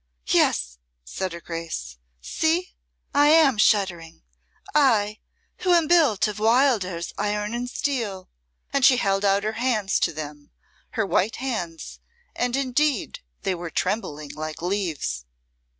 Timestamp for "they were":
13.43-13.69